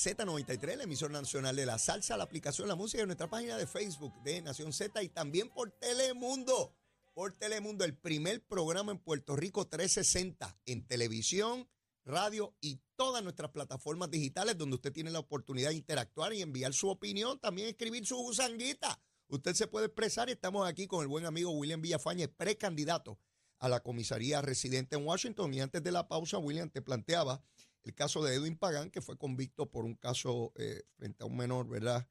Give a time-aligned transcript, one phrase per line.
[0.00, 3.66] Z93, la emisora nacional de la salsa, la aplicación La Música y nuestra página de
[3.66, 6.74] Facebook de Nación Z y también por Telemundo.
[7.12, 11.68] Por Telemundo, el primer programa en Puerto Rico 360 en televisión,
[12.06, 16.72] radio y todas nuestras plataformas digitales donde usted tiene la oportunidad de interactuar y enviar
[16.72, 19.02] su opinión, también escribir su gusanguita.
[19.28, 23.18] Usted se puede expresar y estamos aquí con el buen amigo William Villafañe, precandidato
[23.58, 25.52] a la comisaría residente en Washington.
[25.52, 27.42] Y antes de la pausa, William te planteaba
[27.82, 31.36] el caso de Edwin Pagán, que fue convicto por un caso eh, frente a un
[31.36, 32.08] menor, ¿verdad?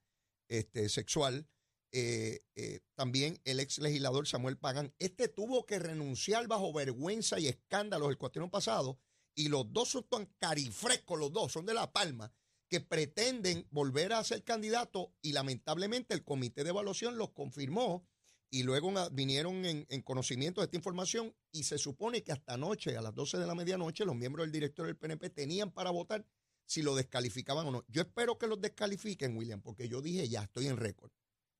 [0.47, 1.47] Este, sexual.
[1.91, 4.93] Eh, eh, también el ex legislador Samuel Pagán.
[4.99, 8.99] Este tuvo que renunciar bajo vergüenza y escándalos el cuatrino pasado.
[9.35, 12.33] Y los dos son tan carifrescos, los dos son de La Palma,
[12.67, 18.05] que pretenden volver a ser candidato y lamentablemente el comité de evaluación los confirmó
[18.49, 23.01] y luego vinieron en, conocimiento de esta información y se supone que hasta anoche, a
[23.01, 26.25] las 12 de la medianoche, los miembros del directorio del PNP tenían para votar
[26.65, 27.85] si lo descalificaban o no.
[27.87, 31.11] Yo espero que los descalifiquen, William, porque yo dije ya, estoy en récord,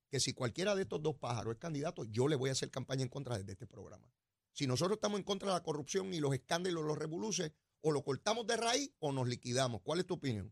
[0.10, 3.04] que si cualquiera de estos dos pájaros es candidato, yo le voy a hacer campaña
[3.04, 4.12] en contra de este programa.
[4.52, 8.04] Si nosotros estamos en contra de la corrupción y los escándalos, los revoluces, o lo
[8.04, 9.82] cortamos de raíz o nos liquidamos.
[9.84, 10.52] ¿Cuál es tu opinión?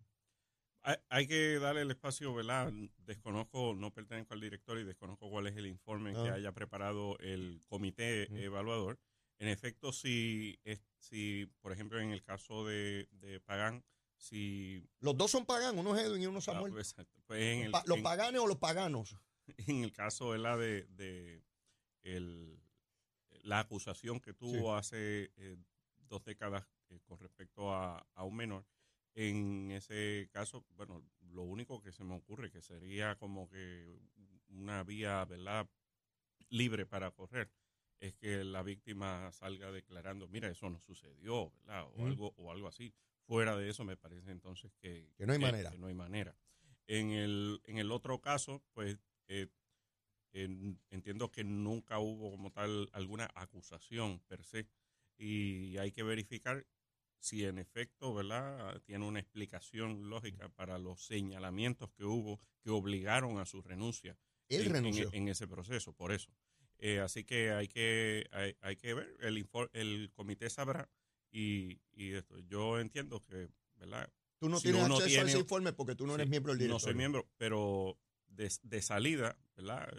[1.10, 2.72] Hay, que darle el espacio, ¿verdad?
[3.00, 6.36] Desconozco, no pertenezco al director y desconozco cuál es el informe que ah.
[6.36, 8.98] haya preparado el comité evaluador.
[9.40, 10.60] En efecto, si,
[10.98, 13.84] si, por ejemplo, en el caso de, de Pagán,
[14.18, 14.82] si...
[15.00, 16.72] Los dos son Pagán, uno es Edwin y uno es ah, Samuel.
[16.72, 19.16] Pues, pues ¿Los Paganes o los paganos?
[19.68, 20.58] En el caso, ¿verdad?
[20.58, 21.42] De, de
[22.04, 22.62] el,
[23.44, 25.58] la acusación que tuvo hace eh,
[26.10, 28.66] dos décadas eh, con respecto a, a un menor,
[29.18, 34.00] en ese caso, bueno, lo único que se me ocurre que sería como que
[34.50, 35.68] una vía, ¿verdad?,
[36.50, 37.52] libre para correr
[38.00, 41.88] es que la víctima salga declarando, mira, eso no sucedió, ¿verdad?
[41.96, 42.94] O, algo, o algo así.
[43.26, 45.72] Fuera de eso, me parece entonces que, que no hay manera.
[45.80, 46.38] no hay manera.
[46.86, 49.48] En el, en el otro caso, pues eh,
[50.92, 54.68] entiendo que nunca hubo como tal alguna acusación per se
[55.18, 56.68] y hay que verificar
[57.20, 58.82] si en efecto, ¿verdad?
[58.84, 64.18] Tiene una explicación lógica para los señalamientos que hubo que obligaron a su renuncia.
[64.50, 66.32] Él en, En, ese proceso, por eso.
[66.80, 68.30] Eh, así que hay que
[68.62, 70.90] hay, que ver, el, el comité sabrá
[71.32, 72.40] y, y esto.
[72.40, 74.12] yo entiendo que, ¿verdad?
[74.40, 76.76] Tú no tienes acceso a ese informe porque tú no eres miembro del directorio.
[76.76, 79.92] No soy miembro, pero de, de salida, ¿verdad?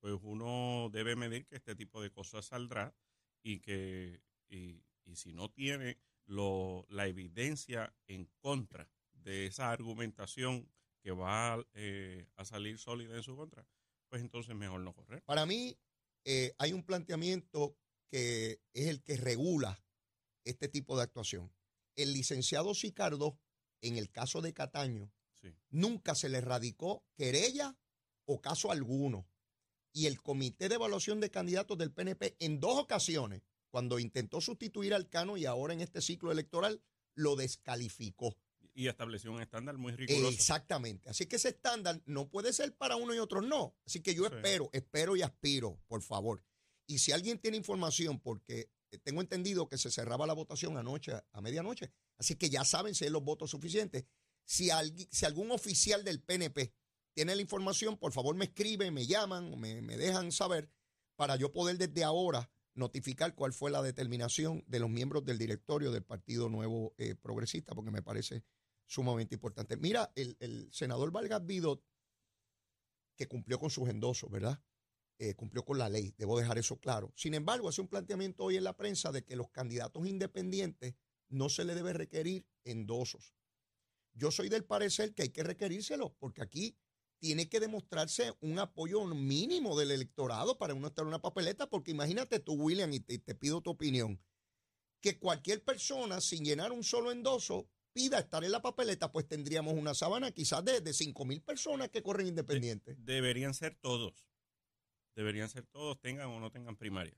[0.00, 2.94] Pues uno debe medir que este tipo de cosas saldrá
[3.42, 10.70] y que y, y si no tiene lo, la evidencia en contra de esa argumentación
[11.00, 13.66] que va eh, a salir sólida en su contra,
[14.08, 15.22] pues entonces mejor no correr.
[15.24, 15.78] Para mí
[16.24, 17.76] eh, hay un planteamiento
[18.08, 19.82] que es el que regula
[20.44, 21.52] este tipo de actuación.
[21.96, 23.38] El licenciado Sicardo,
[23.80, 25.12] en el caso de Cataño,
[25.68, 27.76] nunca se le radicó querella
[28.24, 29.28] o caso alguno.
[29.92, 33.42] Y el Comité de Evaluación de Candidatos del PNP en dos ocasiones
[33.74, 36.80] cuando intentó sustituir al Cano y ahora en este ciclo electoral
[37.16, 38.38] lo descalificó.
[38.72, 40.32] Y estableció un estándar muy riguroso.
[40.32, 41.10] Exactamente.
[41.10, 43.76] Así que ese estándar no puede ser para uno y otro no.
[43.84, 46.40] Así que yo espero, espero y aspiro, por favor.
[46.86, 48.70] Y si alguien tiene información, porque
[49.02, 53.06] tengo entendido que se cerraba la votación anoche, a medianoche, así que ya saben si
[53.06, 54.04] hay los votos suficientes.
[54.44, 56.72] Si, alguien, si algún oficial del PNP
[57.12, 60.70] tiene la información, por favor me escriben, me llaman, me, me dejan saber
[61.16, 65.92] para yo poder desde ahora notificar cuál fue la determinación de los miembros del directorio
[65.92, 68.44] del Partido Nuevo eh, Progresista, porque me parece
[68.86, 69.76] sumamente importante.
[69.76, 71.82] Mira, el, senador Vargas Vidot,
[73.16, 74.60] que cumplió con sus endosos, ¿verdad?
[75.18, 77.12] Eh, cumplió con la ley, debo dejar eso claro.
[77.16, 80.94] Sin embargo, hace un planteamiento hoy en la prensa de que los candidatos independientes
[81.28, 83.34] no se le debe requerir endosos.
[84.12, 86.76] Yo soy del parecer que hay que requerírselo, porque aquí
[87.24, 91.90] tiene que demostrarse un apoyo mínimo del electorado para uno estar en una papeleta, porque
[91.90, 94.20] imagínate tú, William, y te, pido tu opinión,
[95.00, 99.72] que cualquier persona sin llenar un solo endoso pida estar en la papeleta, pues tendríamos
[99.72, 102.94] una sábana quizás de, de 5 mil personas que corren independientes.
[103.02, 104.28] deberían ser todos.
[105.16, 107.16] Deberían ser todos, tengan o no tengan primaria.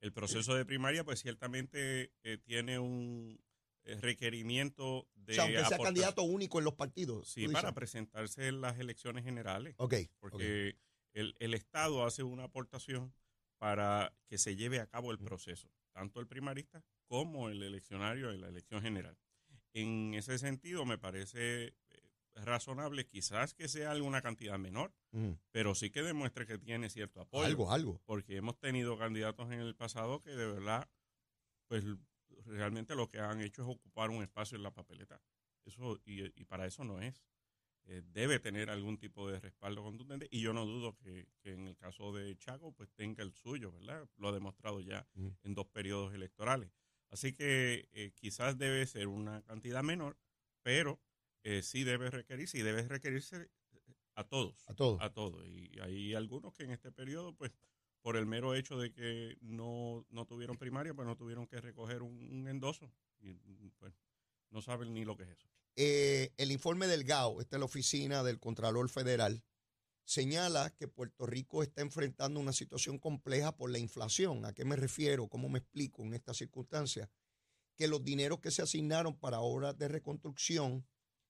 [0.00, 3.38] El proceso de primaria, pues ciertamente eh, tiene un,
[3.84, 5.32] requerimiento de.
[5.32, 7.28] O sea, aunque sea candidato único en los partidos.
[7.28, 9.74] Sí, para presentarse en las elecciones generales.
[9.78, 9.94] Ok.
[10.18, 10.76] Porque
[11.12, 13.14] El, el, Estado hace una aportación
[13.58, 18.40] para que se lleve a cabo el proceso, tanto el primarista como el eleccionario en
[18.40, 19.16] la elección general.
[19.72, 21.74] En ese sentido, me parece eh,
[22.34, 24.92] razonable, quizás que sea alguna cantidad menor,
[25.50, 27.46] pero sí que demuestre que tiene cierto apoyo.
[27.46, 28.00] Algo, algo.
[28.04, 30.88] Porque hemos tenido candidatos en el pasado que de verdad,
[31.68, 31.84] pues
[32.46, 35.20] realmente lo que han hecho es ocupar un espacio en la papeleta.
[35.64, 37.22] Eso, y, para eso no es.
[37.86, 41.76] Eh, debe tener algún tipo de respaldo contundente y yo no dudo que, en el
[41.76, 44.08] caso de Chaco pues tenga el suyo, ¿verdad?
[44.16, 46.70] Lo ha demostrado ya en dos periodos electorales.
[47.10, 50.16] Así que eh, quizás debe ser una cantidad menor,
[50.62, 50.98] pero
[51.42, 53.50] eh, sí debe requerirse y debe requerirse
[54.14, 54.68] a todos.
[54.68, 55.02] A todos.
[55.02, 55.46] A todos.
[55.46, 57.52] Y hay algunos que en este periodo, pues,
[58.04, 62.02] por el mero hecho de que no, no tuvieron primaria, pues no tuvieron que recoger
[62.02, 62.92] un, endoso.
[63.18, 63.94] Y pues
[64.50, 65.48] no saben ni lo que es eso.
[65.74, 69.42] Eh, el informe del GAO, esta es la oficina del Contralor Federal,
[70.04, 74.44] señala que Puerto Rico está enfrentando una situación compleja por la inflación.
[74.44, 75.26] ¿A qué me refiero?
[75.28, 77.10] ¿Cómo me explico en esta circunstancia?
[77.74, 80.86] Que los dineros que se asignaron para obras de reconstrucción,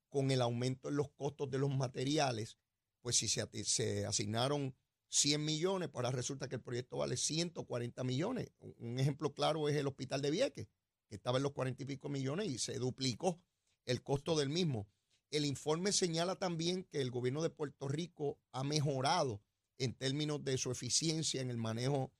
[0.09, 2.59] con el aumento en los costos de los materiales,
[3.01, 4.75] pues si se, se asignaron
[5.15, 8.51] 100 millones, pues ahora resulta que el proyecto vale 140 millones.
[8.79, 10.67] Un ejemplo claro es el Hospital de Vieques,
[11.09, 13.41] que estaba en los 40 y pico millones y se duplicó
[13.87, 14.89] el costo del mismo.
[15.31, 19.41] El informe señala también que el gobierno de Puerto Rico ha mejorado
[19.79, 22.13] en términos de su eficiencia en el manejo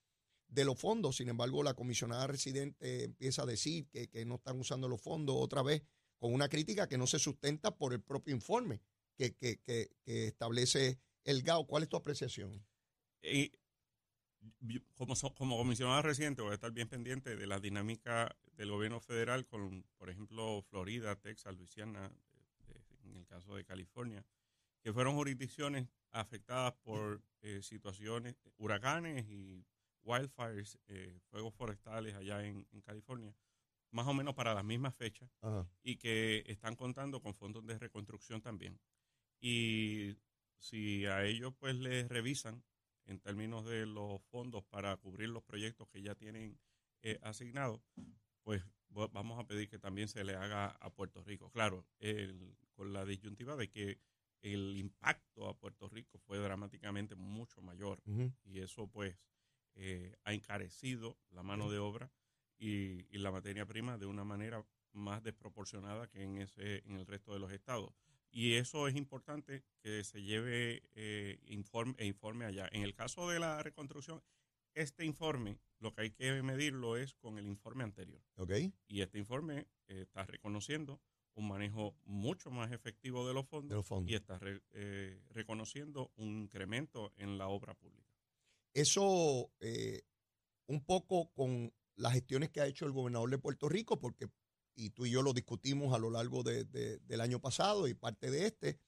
[0.47, 1.17] de los fondos.
[1.17, 5.35] Sin embargo, la comisionada residente empieza a decir que, que no están usando los fondos
[5.39, 5.83] otra vez
[6.19, 8.81] con una crítica que no se sustenta por el propio informe
[9.17, 11.67] que, establece el GAO.
[11.67, 12.65] ¿Cuál es tu apreciación?
[13.25, 13.53] Y
[14.95, 19.47] como, como comisionado reciente voy a estar bien pendiente de la dinámica del gobierno federal
[19.47, 22.11] con, por ejemplo, Florida, Texas, Luisiana,
[23.05, 24.25] en el caso de California,
[24.83, 29.65] que fueron jurisdicciones afectadas por eh, situaciones, huracanes y
[30.03, 33.35] wildfires, eh, fuegos forestales allá en, California,
[33.91, 35.31] más o menos para las mismas fechas,
[35.83, 38.79] y que están contando con fondos de reconstrucción también.
[39.41, 40.17] Y
[40.59, 42.63] si a ellos pues les revisan
[43.07, 46.59] en términos de los fondos para cubrir los proyectos que ya tienen
[47.03, 47.81] eh, asignados,
[48.43, 51.51] pues vamos a pedir que también se le haga a Puerto Rico.
[51.51, 51.85] Claro,
[52.75, 53.99] con la disyuntiva de que
[54.41, 58.03] el impacto a Puerto Rico fue dramáticamente mucho mayor
[58.45, 59.17] y eso pues
[59.75, 62.11] eh, ha encarecido la mano de obra
[62.59, 67.07] y, y, la materia prima de una manera más desproporcionada que en, ese, en el
[67.07, 67.93] resto de los estados.
[68.35, 72.69] Y eso es importante que se lleve eh, informe, e informe allá.
[72.73, 74.25] En el caso de la reconstrucción,
[74.75, 78.21] este informe, lo que hay que medirlo es con el informe anterior.
[78.37, 78.75] Okay.
[78.89, 81.01] Y este informe eh, está reconociendo
[81.37, 84.41] un manejo mucho más efectivo de los fondos, y está
[84.73, 88.17] eh, reconociendo un incremento en la obra pública.
[88.73, 89.53] Eso
[90.67, 94.29] un poco con las gestiones que ha hecho el gobernador de Puerto Rico, porque
[94.75, 98.47] y tú y yo lo discutimos a lo largo del año pasado y parte de
[98.47, 98.79] este.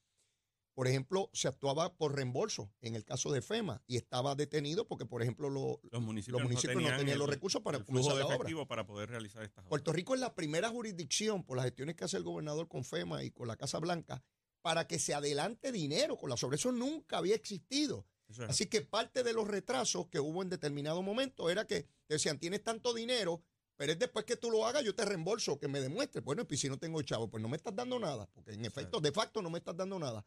[0.74, 5.06] Por ejemplo, se actuaba por reembolso en el caso de FEMA y estaba detenido porque,
[5.06, 8.66] por ejemplo, los municipios, no, tenían, los recursos para comenzar la obra.
[8.68, 12.18] para poder realizar estas Puerto Rico es la primera jurisdicción por las gestiones que hace
[12.18, 14.22] el gobernador con FEMA y con la Casa Blanca
[14.60, 18.04] para que se adelante dinero con la sobre eso nunca había existido.
[18.48, 22.64] Así que parte de los retrasos que hubo en determinado momento era que decían, tienes
[22.64, 23.42] tanto dinero,
[23.76, 26.20] pero es después que tú lo hagas, yo te reembolso, que me demuestre.
[26.22, 29.00] Bueno, y si no tengo chavo, pues no me estás dando nada, porque en efecto,
[29.00, 30.26] de facto, no me estás dando nada.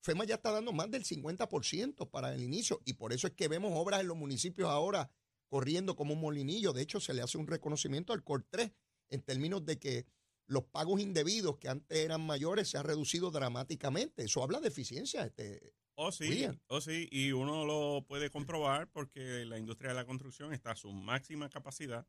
[0.00, 3.48] FEMA ya está dando más del 50% para el inicio, y por eso es que
[3.48, 5.10] vemos obras en los municipios ahora
[5.48, 6.72] corriendo como un molinillo.
[6.72, 8.70] De hecho, se le hace un reconocimiento al COR 3
[9.10, 10.06] en términos de que
[10.46, 14.24] los pagos indebidos que antes eran mayores se han reducido dramáticamente.
[14.24, 15.24] Eso habla de eficiencia.
[15.24, 20.06] Este, oh, sí, oh, sí, y uno lo puede comprobar porque la industria de la
[20.06, 22.06] construcción está a su máxima capacidad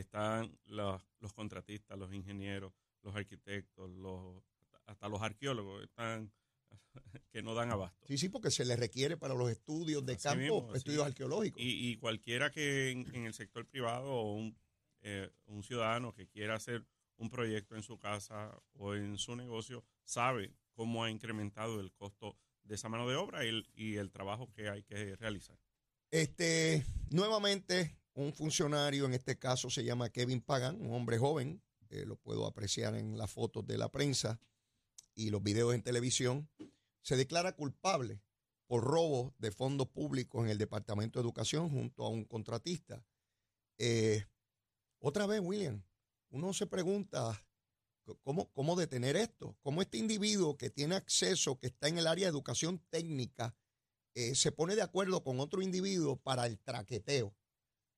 [0.00, 1.02] están los,
[1.34, 2.72] contratistas, los ingenieros,
[3.02, 4.42] los arquitectos, los,
[4.86, 6.32] hasta los arqueólogos están
[7.32, 8.06] que no dan abasto.
[8.06, 11.60] Sí, sí, porque se les requiere para los estudios de campo, estudios arqueológicos.
[11.62, 14.56] Y, cualquiera que en, el sector privado o un,
[15.00, 16.86] eh, un ciudadano que quiera hacer
[17.16, 22.36] un proyecto en su casa o en su negocio sabe cómo ha incrementado el costo
[22.64, 25.58] de esa mano de obra y el, y el trabajo que hay que realizar.
[26.10, 32.04] Este, nuevamente, un funcionario, en este caso se llama Kevin Pagan, un hombre joven, eh,
[32.06, 34.40] lo puedo apreciar en las fotos de la prensa
[35.14, 36.48] y los videos en televisión,
[37.02, 38.22] se declara culpable
[38.66, 43.04] por robo de fondos públicos en el Departamento de Educación junto a un contratista.
[43.78, 44.24] Eh,
[44.98, 45.84] otra vez, William,
[46.30, 47.46] uno se pregunta
[48.22, 52.26] cómo, cómo detener esto, cómo este individuo que tiene acceso, que está en el área
[52.26, 53.54] de educación técnica,
[54.14, 57.36] eh, se pone de acuerdo con otro individuo para el traqueteo.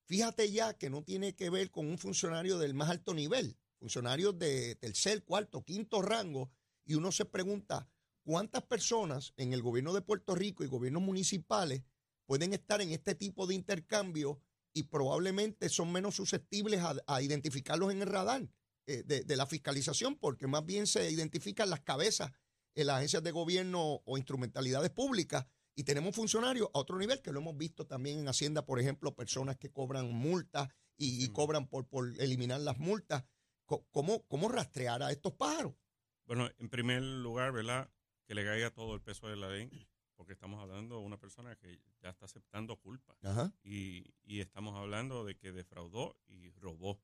[0.08, 4.38] Fíjate ya que no tiene que ver con un funcionario del más alto nivel, funcionarios
[4.38, 6.50] de tercer, cuarto, quinto rango,
[6.86, 7.90] y uno se pregunta
[8.22, 11.82] cuántas personas en el gobierno de Puerto Rico y gobiernos municipales
[12.24, 14.40] pueden estar en este tipo de intercambio
[14.72, 18.48] y probablemente son menos susceptibles a, identificarlos en el radar.
[18.86, 22.32] eh, de, la fiscalización, porque más bien se identifican las cabezas
[22.74, 25.44] en las agencias de gobierno o instrumentalidades públicas
[25.78, 29.14] y tenemos funcionarios a otro nivel, que lo hemos visto también en Hacienda, por ejemplo,
[29.14, 33.24] personas que cobran multas y, cobran por, por eliminar las multas.
[33.64, 35.74] ¿Cómo, ¿Cómo rastrear a estos pájaros?
[36.26, 37.88] Bueno, en primer lugar, ¿verdad?
[38.26, 41.54] Que le caiga todo el peso de la ley porque estamos hablando de una persona
[41.54, 43.16] que ya está aceptando culpa.
[43.62, 47.00] Y, y, estamos hablando de que defraudó y robó.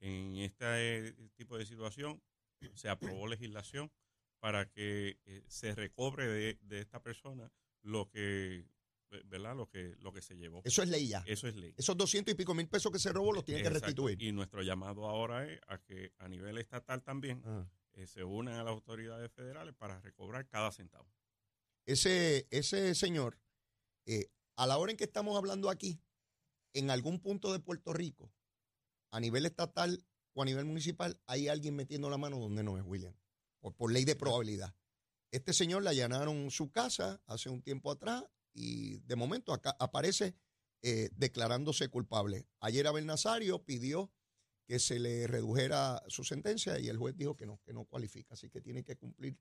[0.00, 2.22] En este tipo de situación
[2.74, 3.90] se aprobó legislación
[4.38, 7.50] para que eh, se recobre de, de, esta persona
[7.82, 8.66] lo que
[9.24, 9.56] ¿verdad?
[9.56, 10.60] Lo que, lo que se llevó.
[10.64, 11.24] Eso es ley ya.
[11.26, 11.72] Eso es ley.
[11.78, 14.20] Esos 200 y pico mil pesos que se robó los tienen que restituir.
[14.22, 17.66] Y nuestro llamado ahora es a que a nivel estatal también ah.
[17.94, 21.10] eh, se unan a las autoridades federales para recobrar cada centavo
[21.88, 23.40] ese, ese señor,
[24.04, 25.98] eh, a la hora en que estamos hablando aquí,
[26.74, 28.30] en algún punto de Puerto Rico,
[29.10, 30.04] a nivel estatal
[30.34, 33.14] o a nivel municipal, hay alguien metiendo la mano donde no es William,
[33.58, 34.74] por, por ley de probabilidad.
[35.30, 40.34] Este señor le allanaron su casa hace un tiempo atrás y de momento acá aparece
[40.82, 42.46] eh, declarándose culpable.
[42.60, 44.10] Ayer Abel Nazario pidió
[44.66, 48.34] que se le redujera su sentencia y el juez dijo que no, que no cualifica,
[48.34, 49.38] así que tiene que cumplir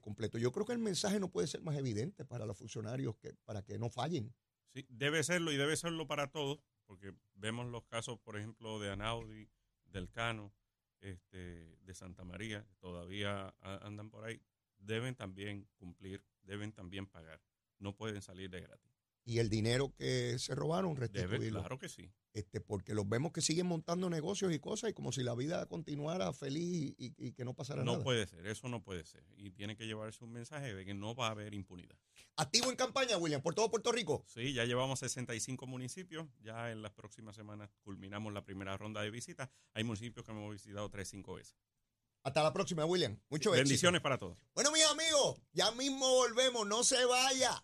[0.00, 0.36] completo.
[0.38, 3.62] Yo creo que el mensaje no puede ser más evidente para los funcionarios que para
[3.62, 4.34] que no fallen.
[4.74, 8.90] Sí, debe serlo y debe serlo para todos, porque vemos los casos, por ejemplo, de
[8.90, 9.48] Anaudi,
[9.84, 10.52] del Cano,
[11.00, 14.42] este, de Santa María, que todavía andan por ahí.
[14.78, 17.40] Deben también cumplir, deben también pagar.
[17.78, 21.58] No pueden salir de gratis y el dinero que se robaron restituirlo.
[21.58, 22.08] claro que sí.
[22.32, 25.66] Este, porque los vemos que siguen montando negocios y cosas y como si la vida
[25.66, 27.96] continuara feliz y, que no pasara nada.
[27.98, 29.24] No puede ser, eso no puede ser.
[29.36, 31.96] Y tiene que llevarse un mensaje de que no va a haber impunidad.
[32.36, 34.22] Activo en campaña, William, por todo Puerto Rico.
[34.28, 36.28] Sí, ya llevamos 65 municipios.
[36.40, 39.48] Ya en las próximas semanas culminamos la primera ronda de visitas.
[39.72, 41.56] Hay municipios que hemos visitado tres, cinco veces.
[42.26, 43.16] Hasta la próxima, William.
[43.30, 44.36] Mucho Bendiciones para todos.
[44.52, 46.66] Bueno, mis amigos, ya mismo volvemos.
[46.66, 47.62] No se vaya.